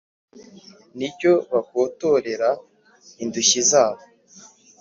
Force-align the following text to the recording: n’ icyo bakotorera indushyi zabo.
n’ 0.97 0.99
icyo 1.09 1.33
bakotorera 1.51 2.49
indushyi 3.23 3.59
zabo. 3.69 4.01